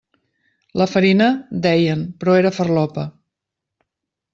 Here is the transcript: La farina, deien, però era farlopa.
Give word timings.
La 0.81 0.87
farina, 0.93 1.29
deien, 1.67 2.03
però 2.25 2.41
era 2.41 2.57
farlopa. 2.59 3.09